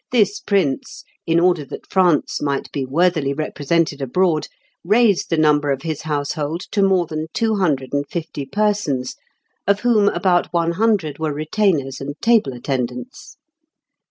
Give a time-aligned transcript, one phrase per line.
[0.11, 4.47] this prince, in order that France might be worthily represented abroad,
[4.83, 9.15] raised the number of his household to more than two hundred and fifty persons,
[9.67, 13.37] of whom about one hundred were retainers and table attendants.